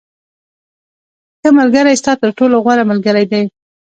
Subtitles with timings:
[1.39, 3.43] •ښه ملګری ستا تر ټولو غوره ملګری دی.